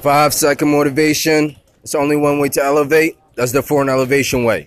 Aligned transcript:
Five 0.00 0.32
second 0.32 0.70
motivation. 0.70 1.56
It's 1.82 1.94
only 1.94 2.16
one 2.16 2.38
way 2.38 2.48
to 2.50 2.64
elevate. 2.64 3.18
That's 3.34 3.52
the 3.52 3.62
foreign 3.62 3.90
elevation 3.90 4.44
way. 4.44 4.58